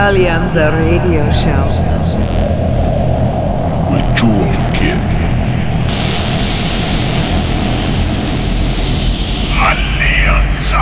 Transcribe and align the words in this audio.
Alleanza 0.00 0.70
Radio 0.70 1.30
Show. 1.30 1.68
With 3.90 4.16
Jewel 4.16 4.50
Kid. 4.72 4.98
Alleanza. 9.60 10.80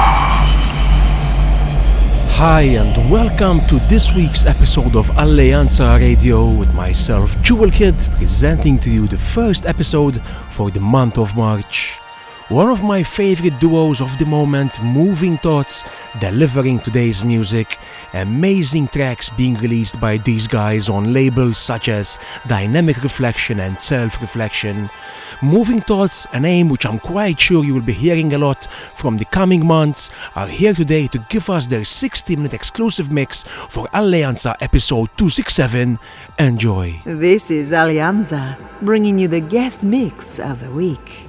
Hi, 2.36 2.62
and 2.62 3.11
welcome 3.11 3.61
to 3.66 3.80
this 3.89 4.14
week's 4.14 4.46
episode 4.46 4.95
of 4.95 5.09
Alleanza 5.16 5.98
Radio 5.98 6.48
with 6.48 6.73
myself, 6.73 7.37
Jewel 7.43 7.73
Kid, 7.73 7.96
presenting 8.19 8.79
to 8.79 8.89
you 8.89 9.09
the 9.09 9.19
first 9.19 9.66
episode 9.66 10.23
for 10.50 10.71
the 10.71 10.79
month 10.79 11.19
of 11.19 11.37
March. 11.37 11.98
One 12.49 12.71
of 12.71 12.83
my 12.83 13.03
favorite 13.03 13.61
duos 13.61 14.01
of 14.01 14.17
the 14.17 14.25
moment, 14.25 14.83
Moving 14.83 15.37
Thoughts, 15.37 15.85
delivering 16.19 16.79
today's 16.79 17.23
music. 17.23 17.77
Amazing 18.15 18.89
tracks 18.89 19.29
being 19.29 19.52
released 19.56 20.01
by 20.01 20.16
these 20.16 20.47
guys 20.47 20.89
on 20.89 21.12
labels 21.12 21.59
such 21.59 21.91
as 21.91 22.19
Dynamic 22.47 23.03
Reflection 23.03 23.61
and 23.61 23.79
Self 23.79 24.19
Reflection. 24.23 24.89
Moving 25.42 25.83
Thoughts, 25.83 26.27
a 26.33 26.41
name 26.41 26.70
which 26.70 26.87
I'm 26.87 26.98
quite 26.98 27.39
sure 27.39 27.62
you 27.66 27.75
will 27.75 27.83
be 27.83 27.92
hearing 27.92 28.33
a 28.33 28.39
lot 28.39 28.67
from 28.95 29.19
the 29.19 29.27
coming 29.27 29.67
months, 29.67 30.09
are 30.34 30.48
here 30.48 30.73
today 30.73 31.06
to 31.09 31.19
give 31.28 31.51
us 31.51 31.67
their 31.67 31.84
60 31.84 32.34
minute 32.34 32.55
exclusive 32.55 33.12
mix 33.12 33.42
for 33.69 33.87
Alleanza 33.89 34.55
episode 34.62 35.11
267. 35.19 35.98
Enjoy. 36.39 36.98
This 37.05 37.51
is 37.51 37.73
Alleanza, 37.73 38.56
bringing 38.80 39.19
you 39.19 39.28
the 39.28 39.42
guest 39.42 39.84
mix 39.84 40.39
of 40.39 40.61
the 40.61 40.73
week. 40.73 41.27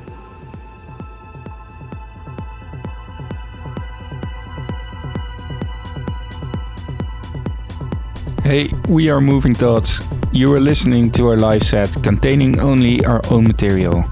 Hey, 8.50 8.68
we 8.88 9.12
are 9.12 9.22
Moving 9.22 9.54
Thoughts. 9.54 10.00
You 10.32 10.52
are 10.56 10.60
listening 10.60 11.12
to 11.12 11.28
our 11.28 11.38
live 11.38 11.62
set 11.62 11.96
containing 12.02 12.60
only 12.60 13.06
our 13.06 13.22
own 13.30 13.44
material. 13.44 14.04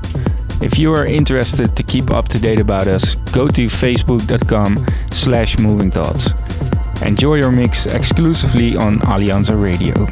If 0.61 0.77
you 0.77 0.93
are 0.93 1.07
interested 1.07 1.75
to 1.75 1.81
keep 1.81 2.11
up 2.11 2.27
to 2.27 2.39
date 2.39 2.59
about 2.59 2.85
us, 2.85 3.15
go 3.33 3.47
to 3.47 3.65
facebook.com 3.65 4.85
slash 5.09 5.57
moving 5.57 5.89
thoughts. 5.89 6.29
Enjoy 7.01 7.37
your 7.37 7.51
mix 7.51 7.87
exclusively 7.87 8.75
on 8.75 8.99
Alleanza 8.99 9.59
Radio. 9.59 10.05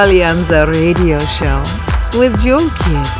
Alleanza 0.00 0.64
Radio 0.64 1.18
Show 1.20 1.62
with 2.18 2.34
Jewel 2.38 2.70
Kid. 2.70 3.19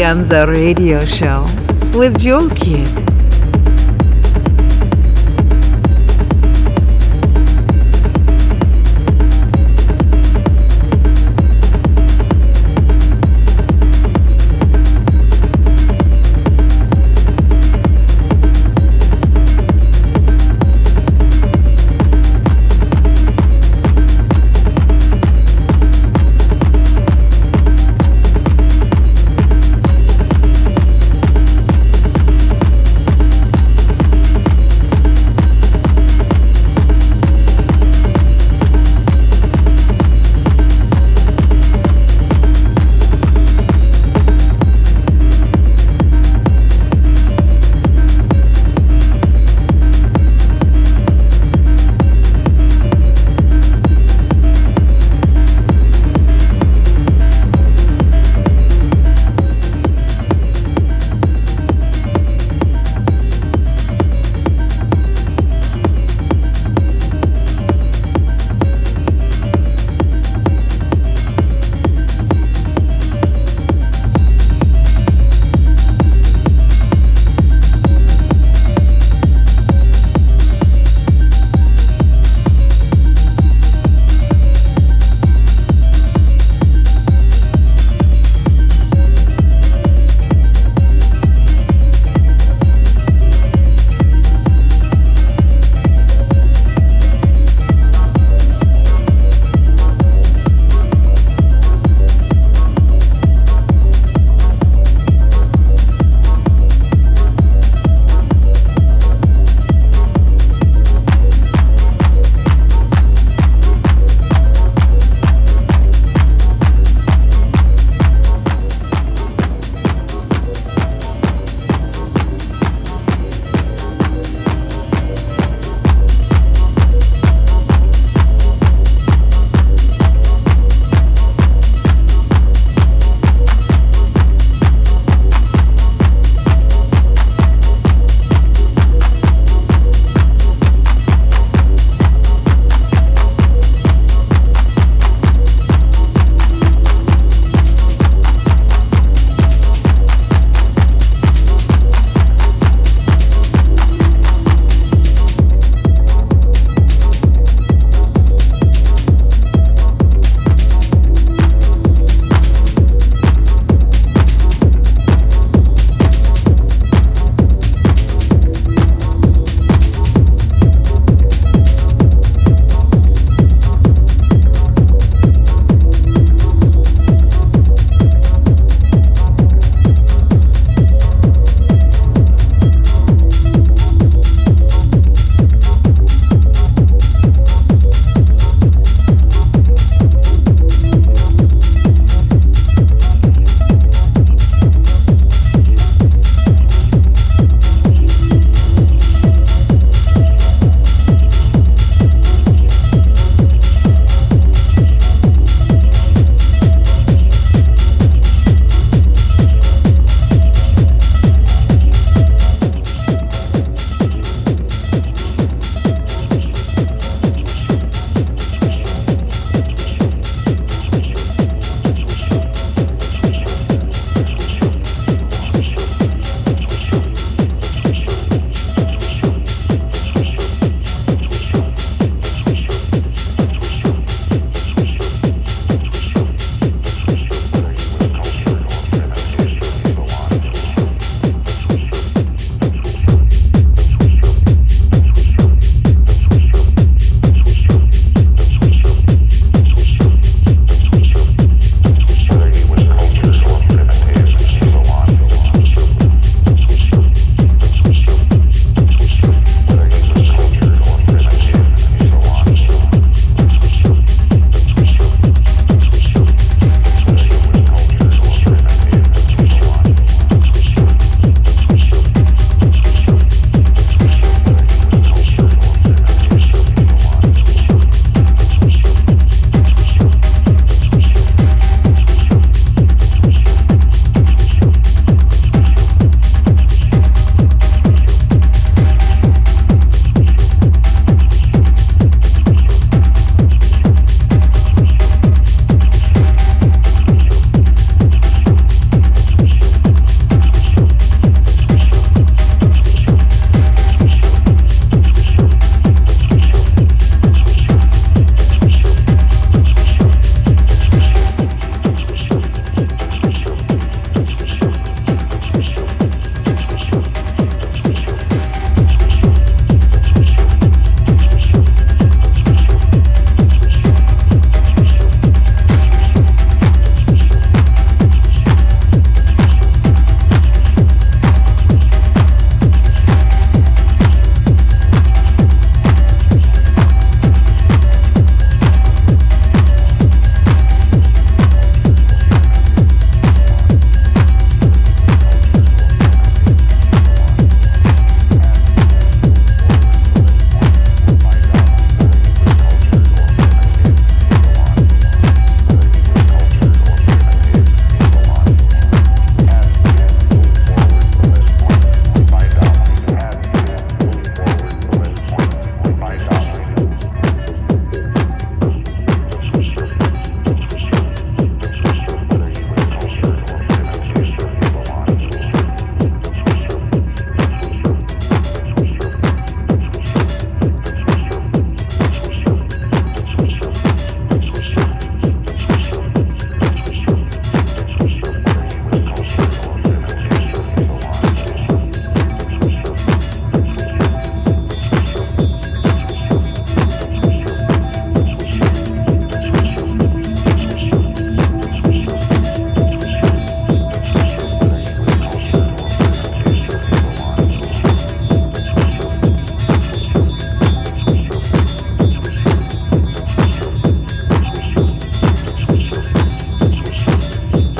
Alleanza 0.00 0.46
Radio 0.46 0.98
Show 1.00 1.44
with 1.94 2.16
Jewel 2.16 2.48
Kid. 2.54 2.99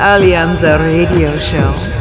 Alleanza 0.02 0.78
Radio 0.78 1.36
Show. 1.36 1.99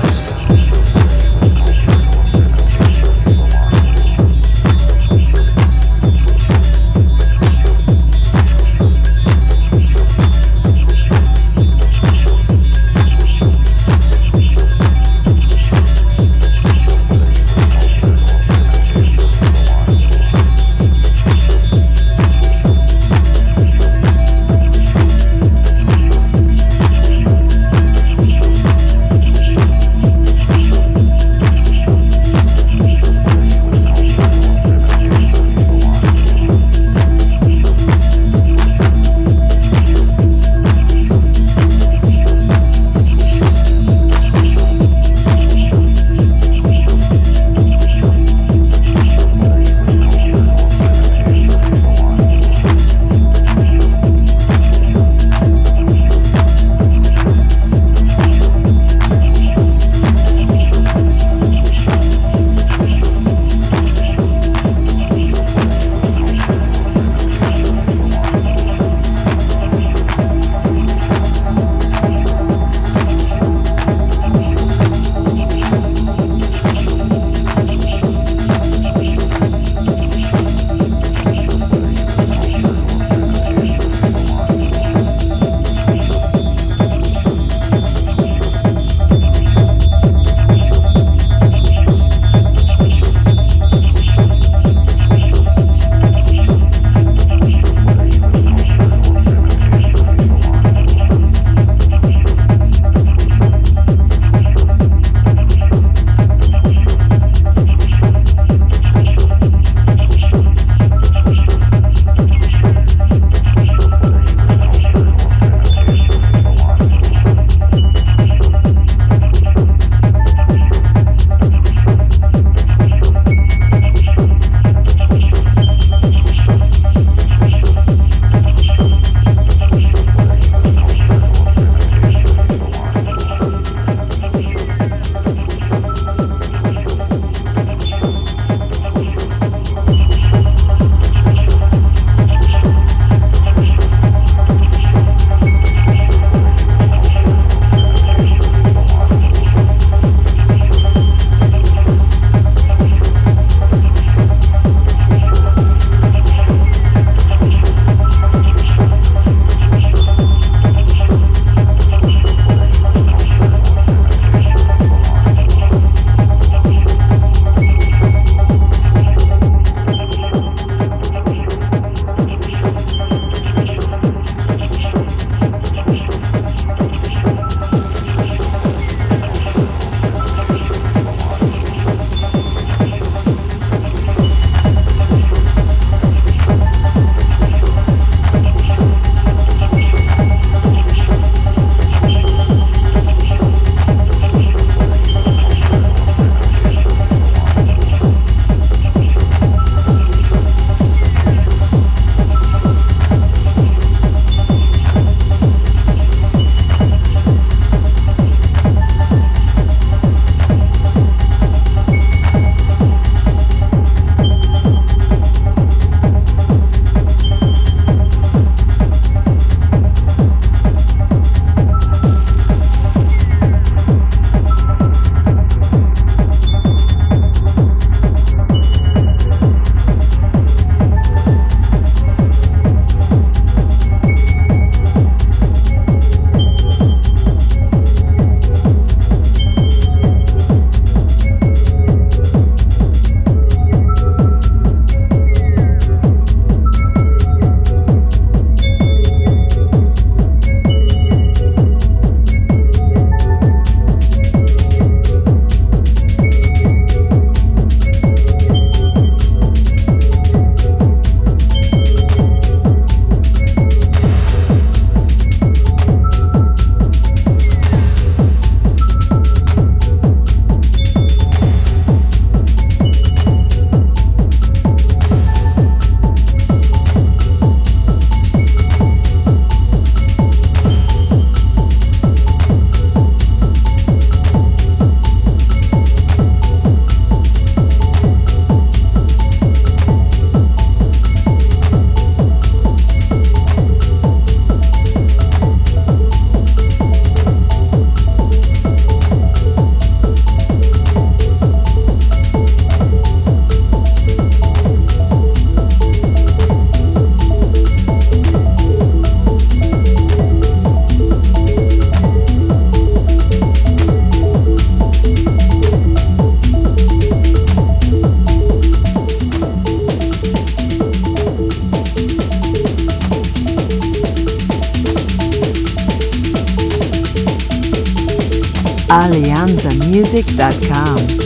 alleanzamusic.com. 330.09 331.18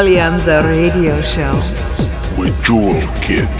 Alleanza 0.00 0.62
Radio 0.62 1.20
Show 1.20 1.60
with 2.34 2.58
Jewel 2.64 3.06
Kid. 3.20 3.59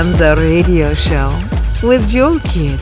Alleanza 0.00 0.34
Radio 0.34 0.94
Show 0.94 1.28
with 1.86 2.08
Jewel 2.08 2.40
Kid. 2.40 2.80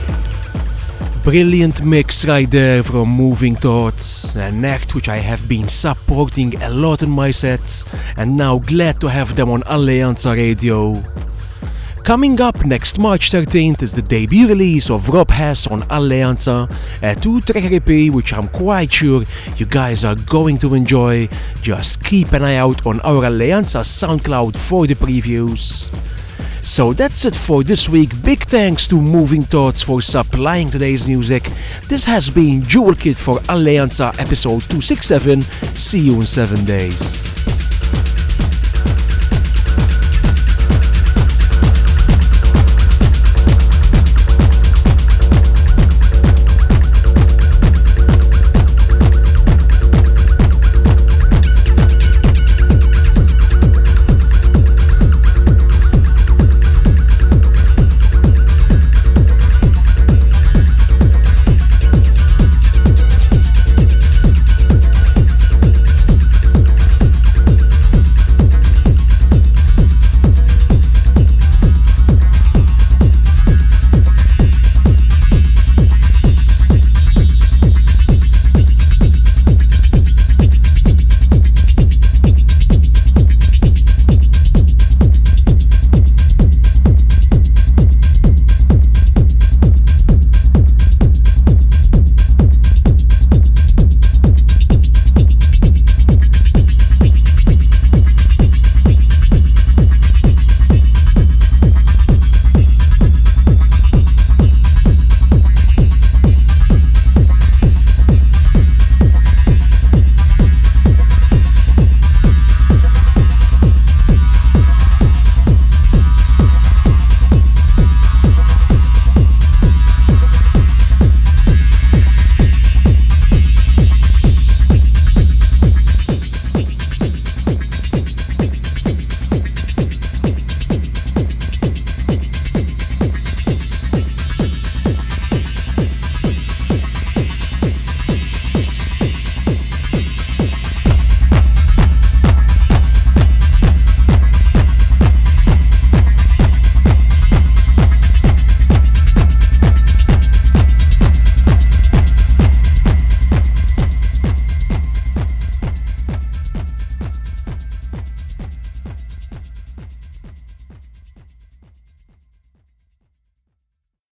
Brilliant 1.24 1.84
mix 1.84 2.24
right 2.24 2.48
there 2.48 2.84
from 2.84 3.08
Moving 3.08 3.56
Thoughts, 3.56 4.36
an 4.36 4.64
act 4.64 4.94
which 4.94 5.08
I 5.08 5.16
have 5.16 5.48
been 5.48 5.66
supporting 5.66 6.54
a 6.62 6.70
lot 6.70 7.02
in 7.02 7.10
my 7.10 7.32
sets 7.32 7.84
and 8.16 8.36
now 8.36 8.60
glad 8.60 9.00
to 9.00 9.08
have 9.08 9.34
them 9.34 9.50
on 9.50 9.62
Alleanza 9.62 10.36
Radio. 10.36 10.94
Coming 12.04 12.40
up 12.40 12.64
next 12.64 12.98
March 13.00 13.32
13th 13.32 13.82
is 13.82 13.92
the 13.92 14.00
debut 14.00 14.46
release 14.46 14.88
of 14.88 15.08
Rob 15.08 15.30
Hess 15.30 15.66
on 15.66 15.82
Alleanza, 15.90 16.72
a 17.02 17.16
two-track 17.16 17.72
EP 17.72 18.14
which 18.14 18.32
I'm 18.32 18.46
quite 18.46 18.92
sure 18.92 19.24
you 19.56 19.66
guys 19.66 20.04
are 20.04 20.14
going 20.14 20.56
to 20.58 20.74
enjoy. 20.74 21.28
Just 21.62 22.04
keep 22.04 22.32
an 22.32 22.44
eye 22.44 22.56
out 22.56 22.86
on 22.86 23.00
our 23.00 23.24
Alleanza 23.24 23.82
SoundCloud 23.82 24.56
for 24.56 24.86
the 24.86 24.94
previews. 24.94 25.90
So 26.68 26.92
that's 26.92 27.24
it 27.24 27.34
for 27.34 27.64
this 27.64 27.88
week. 27.88 28.10
Big 28.22 28.40
thanks 28.44 28.86
to 28.88 29.00
Moving 29.00 29.42
Thoughts 29.42 29.82
for 29.82 30.02
supplying 30.02 30.70
today's 30.70 31.08
music. 31.08 31.50
This 31.88 32.04
has 32.04 32.28
been 32.28 32.62
Jewel 32.62 32.94
Kid 32.94 33.18
for 33.18 33.38
Alleanza 33.48 34.10
episode 34.20 34.60
267. 34.68 35.42
See 35.74 35.98
you 35.98 36.20
in 36.20 36.26
7 36.26 36.64
days. 36.66 37.17